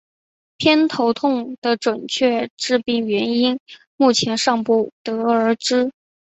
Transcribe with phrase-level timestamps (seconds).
[0.57, 3.59] 偏头痛的准确致病原理
[3.97, 5.91] 目前尚不得而知。